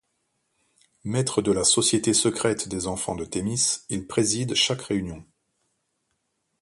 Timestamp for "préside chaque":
4.07-4.81